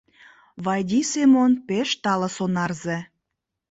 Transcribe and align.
Вайди 0.65 1.01
Семон— 1.11 1.51
пеш 1.67 1.89
тале 2.03 2.29
сонарзе. 2.35 2.97